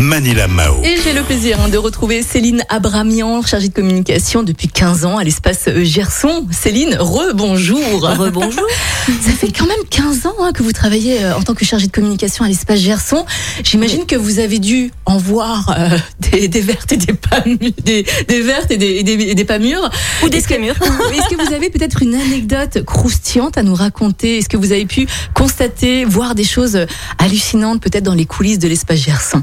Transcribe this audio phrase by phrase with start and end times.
[0.00, 0.76] Manila Mao.
[0.84, 5.18] Et j'ai le plaisir hein, de retrouver Céline Abramian, chargée de communication depuis 15 ans
[5.18, 6.46] à l'espace euh, Gerson.
[6.52, 7.80] Céline, re-bonjour.
[8.02, 8.66] Rebonjour.
[9.06, 11.88] Ça fait quand même 15 ans hein, que vous travaillez euh, en tant que chargée
[11.88, 13.26] de communication à l'espace Gerson.
[13.64, 15.98] J'imagine que vous avez dû en voir euh,
[16.30, 19.34] des, des vertes et des pas mûres, des, des vertes et des, et des, et
[19.34, 19.90] des pas mûres.
[20.22, 20.54] Ou des Est-ce que-.
[20.58, 24.38] Est-ce que vous avez peut-être une anecdote croustillante à nous raconter?
[24.38, 26.86] Est-ce que vous avez pu constater, voir des choses
[27.18, 29.42] hallucinantes peut-être dans les coulisses de l'espace Gerson?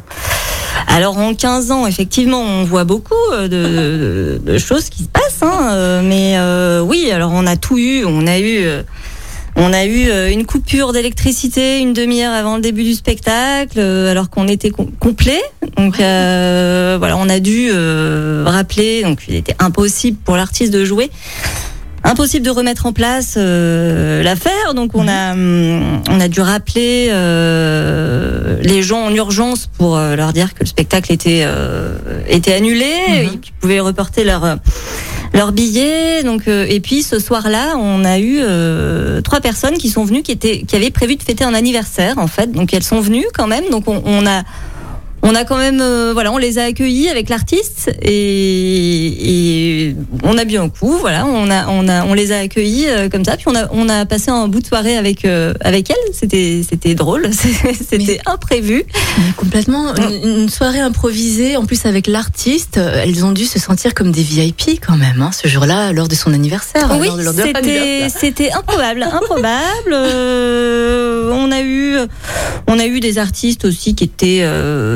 [0.87, 5.07] Alors en 15 ans, effectivement, on voit beaucoup euh, de, de- de choses qui se
[5.09, 5.41] passent.
[5.41, 8.05] hein, euh, mais euh, oui, alors on a tout eu.
[8.05, 8.65] On a eu,
[9.55, 14.47] on a eu une coupure d'électricité une demi-heure avant le début du spectacle, alors qu'on
[14.47, 15.41] était com- complet.
[15.77, 19.03] Donc euh, voilà, on a dû euh, rappeler.
[19.03, 21.09] Donc il était impossible pour l'artiste de jouer.
[22.07, 27.07] Impossible de remettre en place euh, l'affaire, donc on a hum, on a dû rappeler
[27.09, 32.53] euh, les gens en urgence pour euh, leur dire que le spectacle était euh, était
[32.53, 32.93] annulé,
[33.23, 34.57] et qu'ils pouvaient reporter leur
[35.33, 36.21] leur billet.
[36.23, 38.39] Donc et puis ce soir-là, on a eu
[39.23, 42.27] trois personnes qui sont venues qui étaient qui avaient prévu de fêter un anniversaire en
[42.27, 42.51] fait.
[42.51, 43.63] Donc elles sont venues quand même.
[43.71, 44.43] Donc on, on a
[45.27, 49.44] on a quand même, euh, voilà, on les a accueillis avec l'artiste et, et
[50.25, 53.09] on a bu un coup, voilà, on a, on a, on les a accueillis euh,
[53.09, 55.89] comme ça, puis on a, on a passé un bout de soirée avec, euh, avec
[55.89, 56.13] elle.
[56.13, 57.29] C'était, c'était drôle,
[57.89, 58.83] c'était imprévu.
[59.17, 59.93] Mais Complètement.
[59.95, 64.11] Une, une soirée improvisée, en plus avec l'artiste, euh, elles ont dû se sentir comme
[64.11, 66.89] des VIP quand même, hein, ce jour-là, lors de son anniversaire.
[66.99, 67.09] Oui,
[68.09, 69.91] c'était, improbable, improbable.
[69.91, 71.97] Euh, on a eu,
[72.67, 74.45] on a eu des artistes aussi qui étaient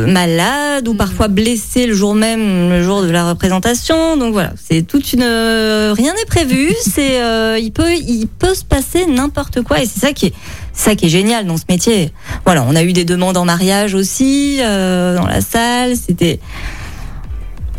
[0.08, 4.18] malades ou parfois blessés le jour même, le jour de la représentation.
[4.18, 6.74] Donc voilà, c'est toute une, rien n'est prévu.
[6.82, 10.34] C'est, euh, il peut, il peut se passer n'importe quoi et c'est ça qui est,
[10.74, 12.12] c'est ça qui est génial dans ce métier.
[12.46, 15.94] Voilà, on a eu des demandes en mariage aussi euh, dans la salle.
[15.96, 16.40] C'était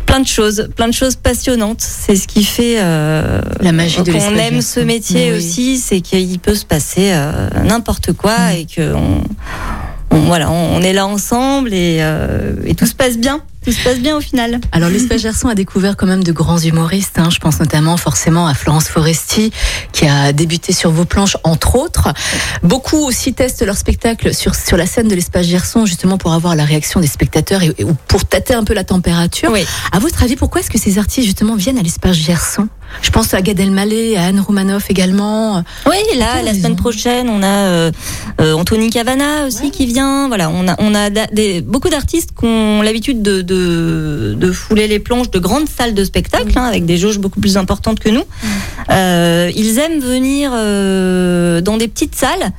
[0.05, 1.81] plein de choses, plein de choses passionnantes.
[1.81, 5.37] C'est ce qui fait euh, La magie de qu'on aime ce métier oui.
[5.37, 7.13] aussi, c'est qu'il peut se passer
[7.63, 8.55] n'importe quoi Mm.
[8.57, 9.23] et que on,
[10.11, 12.01] on- voilà, on, on est là ensemble et,
[12.65, 13.41] et tout se passe bien.
[13.63, 14.59] Tout se passe bien au final.
[14.71, 17.19] Alors l'espace Gerson a découvert quand même de grands humoristes.
[17.19, 17.29] hein.
[17.29, 19.51] Je pense notamment forcément à Florence Foresti
[19.91, 22.09] qui a débuté sur vos planches entre autres.
[22.63, 26.55] Beaucoup aussi testent leur spectacle sur sur la scène de l'espace Gerson justement pour avoir
[26.55, 29.51] la réaction des spectateurs et, et- ou pour tâter un peu la température.
[29.51, 29.63] Oui.
[29.91, 32.67] À votre avis, pourquoi est-ce que ces artistes justement viennent à l'espace Gerson?
[33.01, 35.63] Je pense à Gad Elmaleh, à Anne Romanoff également.
[35.87, 37.91] Oui, là, la semaine prochaine, on a euh,
[38.39, 40.27] euh, Anthony Cavana aussi qui vient.
[40.27, 44.51] Voilà, on a, on a da- des, beaucoup d'artistes qui ont l'habitude de, de, de
[44.51, 47.99] fouler les planches de grandes salles de spectacle, hein, avec des jauges beaucoup plus importantes
[47.99, 48.23] que nous.
[48.91, 52.51] Euh, ils aiment venir euh, dans des petites salles.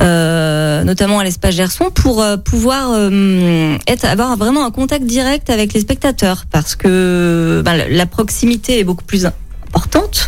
[0.00, 5.50] euh, notamment à l'espace Gerson pour euh, pouvoir euh, être avoir vraiment un contact direct
[5.50, 9.26] avec les spectateurs parce que ben, la- la proximité est beaucoup plus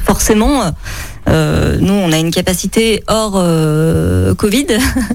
[0.04, 0.72] forcément
[1.28, 4.66] euh, nous, on a une capacité hors euh, Covid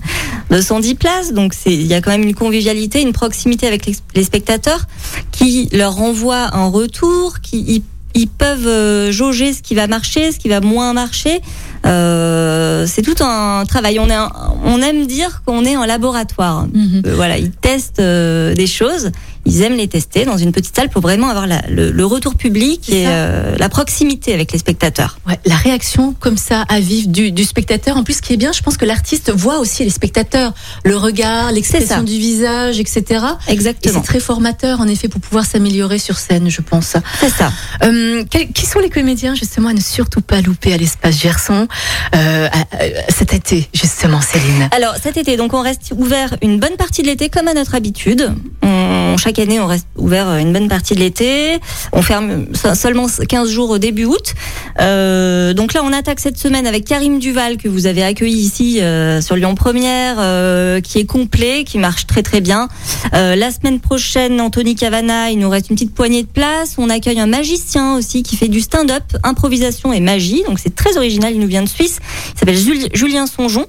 [0.50, 4.24] de 110 places, donc il y a quand même une convivialité, une proximité avec les,
[4.24, 4.86] spectateurs
[5.32, 7.84] qui leur renvoie un retour, qui
[8.14, 11.42] ils, peuvent euh, jauger ce qui va marcher, ce qui va moins marcher.
[11.88, 14.00] Euh, c'est tout un travail.
[14.00, 14.32] On, est un-
[14.64, 16.68] on aime dire qu'on est en laboratoire.
[16.74, 17.02] Mhm.
[17.06, 19.12] Euh, voilà, ils testent euh, des choses,
[19.46, 22.36] ils aiment les tester dans une petite salle pour vraiment avoir la- le, le retour
[22.36, 25.18] public et euh, la proximité avec les spectateurs.
[25.28, 27.98] Ouais, la réaction comme ça à vif du, du spectateur.
[27.98, 30.54] En plus, ce qui est bien, je pense que l'artiste voit aussi les spectateurs,
[30.84, 33.04] le regard, l'expression du visage, etc.
[33.48, 33.96] Et Exactement.
[34.02, 36.96] c'est très formateur, en effet, pour pouvoir s'améliorer sur scène, je pense.
[37.20, 37.52] C'est ça.
[37.84, 41.68] Euh, quels- qui sont les comédiens, justement, à ne surtout pas louper à l'espace Gerson?
[42.16, 46.76] Euh, à- cet été, justement, Céline Alors cet été, donc on reste ouvert une bonne
[46.78, 48.32] partie de l'été comme à notre habitude.
[48.68, 51.58] On, chaque année, on reste ouvert une bonne partie de l'été.
[51.94, 54.34] On ferme se- seulement 15 jours au début août.
[54.82, 58.82] Euh, donc là, on attaque cette semaine avec Karim Duval que vous avez accueilli ici
[58.82, 62.68] euh, sur Lyon Première, euh, qui est complet, qui marche très très bien.
[63.14, 66.76] Euh, la semaine prochaine, Anthony Cavana, il nous reste une petite poignée de place.
[66.78, 70.44] On accueille un magicien aussi qui fait du stand-up, improvisation et magie.
[70.48, 71.32] Donc c'est très original.
[71.34, 72.00] Il nous vient de Suisse.
[72.36, 73.66] Il s'appelle Jul- Julien Songeon.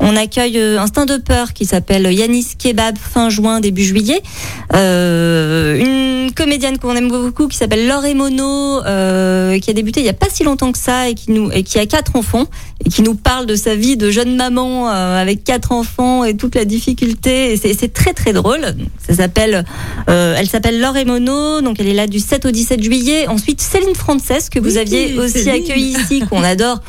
[0.00, 4.20] On accueille euh, un stand-upper qui s'appelle Yanis Kebab fin juin, début juillet.
[4.74, 10.06] Euh, une comédienne qu'on aime beaucoup qui s'appelle Laure Mono, euh, qui a débuté il
[10.06, 12.46] y a pas si longtemps que ça et qui nous et qui a quatre enfants
[12.84, 16.36] et qui nous parle de sa vie de jeune maman euh, avec quatre enfants et
[16.36, 17.52] toute la difficulté.
[17.52, 18.74] Et c'est très très drôle.
[19.06, 19.64] Ça s'appelle,
[20.08, 23.28] euh, elle s'appelle Laure Mono, donc elle est là du 7 au 17 juillet.
[23.28, 25.62] Ensuite Céline Frances que vous Oui, aviez aussi Céline.
[25.64, 26.80] accueilli ici, qu'on adore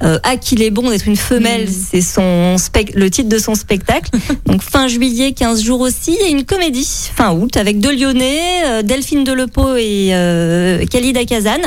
[0.00, 2.56] à qu'il est bon d'être une femelle, c'est son
[2.94, 4.10] le titre de son spectacle.
[4.46, 8.82] Donc fin juillet, 15 jours aussi, et une comédie fin août avec deux Lyonnais, euh,
[8.82, 11.60] Delphine Delepeau et euh, Khalida Kazan.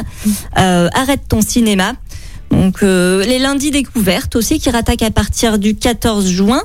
[0.58, 1.94] Euh, Arrête ton cinéma.
[2.54, 6.62] Donc euh, les lundis découvertes aussi qui rattaquent à partir du 14 juin,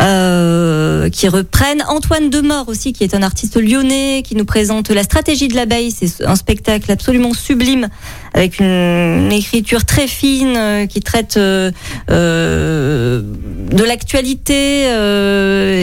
[0.00, 5.02] euh, qui reprennent Antoine Demort aussi qui est un artiste lyonnais qui nous présente la
[5.02, 5.90] stratégie de l'abeille.
[5.90, 7.88] C'est un spectacle absolument sublime
[8.32, 11.64] avec une écriture très fine euh, qui traite de
[13.84, 14.84] l'actualité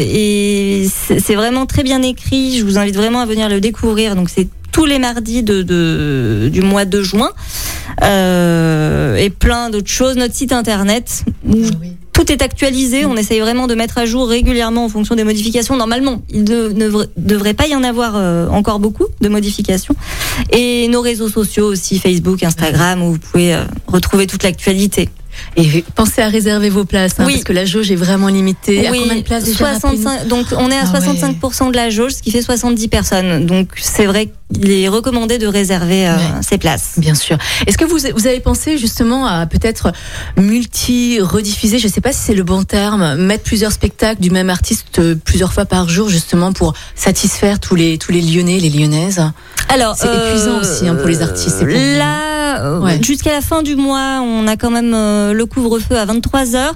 [0.02, 2.58] et c'est vraiment très bien écrit.
[2.58, 4.16] Je vous invite vraiment à venir le découvrir.
[4.16, 7.32] Donc c'est tous les mardis du mois de juin
[9.22, 10.16] et plein d'autres choses.
[10.18, 11.94] Notre site internet où Oui.
[12.12, 13.06] tout est actualisé.
[13.06, 15.78] On essaye vraiment de mettre à jour régulièrement en fonction des modifications.
[15.78, 19.96] Normalement, il ne, ne vra- devrait pas y en avoir euh, encore beaucoup de modifications.
[20.52, 25.10] Et nos réseaux sociaux aussi, Facebook, Instagram, où vous pouvez euh, retrouver toute l'actualité.
[25.58, 27.34] Et pensez à réserver vos places, hein, Oui.
[27.34, 28.88] parce que la jauge est vraiment limitée.
[28.88, 31.00] à combien de places déjà 65, donc on est à Ah ouais.
[31.00, 33.46] 65% de la jauge, ce qui fait 70 personnes.
[33.46, 36.22] Donc c'est vrai qu'il est recommandé de réserver euh, Ouais.
[36.42, 36.94] ces places.
[36.98, 37.38] Bien sûr.
[37.68, 39.92] Est-ce que vous, vous avez pensé justement à peut-être
[40.38, 44.50] multi-rediffuser, je ne sais pas si c'est le bon terme, mettre plusieurs spectacles du même
[44.50, 48.70] artiste euh, plusieurs fois par jour justement pour satisfaire tous les, tous les Lyonnais, les
[48.70, 49.22] Lyonnaises?
[49.70, 52.18] Alors, C'est épuisant aussi, hein, pour les artistes, Là,
[52.60, 53.00] euh, Ouais.
[53.02, 56.74] jusqu'à la fin du mois, on a quand même euh, le couvre-feu à 23 heures.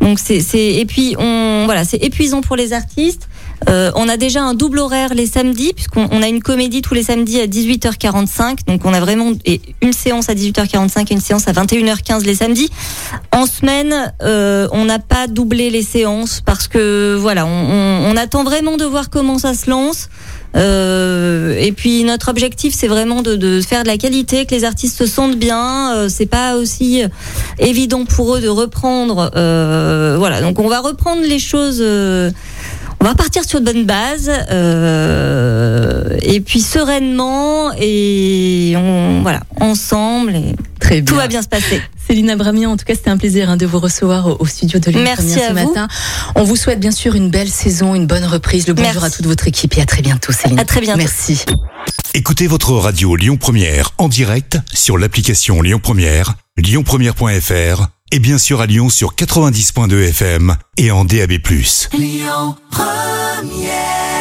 [0.00, 0.08] Mhm.
[0.08, 3.28] Donc c'est et puis on voilà, c'est épuisant pour les artistes.
[3.68, 6.94] Euh, on a déjà un double horaire les samedis puisqu'on on a une comédie tous
[6.94, 8.58] les samedis à 18h45.
[8.68, 12.36] Donc on a vraiment et une séance à 18h45 et une séance à 21h15 les
[12.36, 12.70] samedis.
[13.32, 18.16] En semaine, euh, on n'a pas doublé les séances parce que voilà, on, on- on
[18.16, 20.08] attend vraiment de voir comment ça se lance.
[20.56, 24.64] Euh, et puis notre objectif, c'est vraiment de, de faire de la qualité, que les
[24.64, 25.94] artistes se sentent bien.
[25.94, 27.02] Euh, c'est pas aussi
[27.58, 29.30] évident pour eux de reprendre.
[29.36, 31.78] euh, voilà, donc on va reprendre les choses.
[31.80, 32.30] euh,
[33.00, 40.34] on va partir sur de bonnes bases euh, et puis sereinement et on voilà ensemble
[40.34, 41.04] et Très bien.
[41.04, 41.80] tout va bien se passer.
[42.08, 44.78] Céline Abramian, en tout cas, c'était un plaisir hein, de vous recevoir au, au studio
[44.78, 45.68] de Lyon Merci Première à ce vous.
[45.74, 45.88] matin.
[46.36, 48.66] On vous souhaite bien sûr une belle saison, une bonne reprise.
[48.66, 49.06] Le bonjour Merci.
[49.06, 50.58] à toute votre équipe et à très bientôt, Céline.
[50.58, 50.96] À très bientôt.
[51.00, 51.44] Merci.
[52.14, 58.62] Écoutez votre radio Lyon Première en direct sur l'application Lyon Première, lyonpremière.fr et bien sûr
[58.62, 61.32] à Lyon sur 90.2 FM et en DAB+.
[61.92, 64.17] Lyon Première